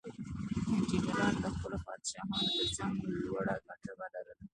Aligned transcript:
انجینرانو 0.71 1.39
د 1.43 1.45
خپلو 1.55 1.77
پادشاهانو 1.87 2.49
ترڅنګ 2.57 2.95
لوړه 3.25 3.55
مرتبه 3.67 4.05
لرله. 4.13 4.45